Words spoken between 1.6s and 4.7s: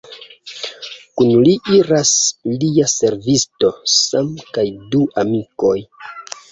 iras lia servisto Sam kaj